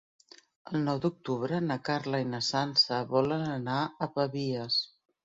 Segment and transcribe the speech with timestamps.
[0.69, 4.81] El nou d'octubre na Carla i na Sança volen anar a Pavies.